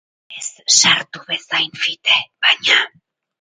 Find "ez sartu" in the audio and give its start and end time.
0.37-1.21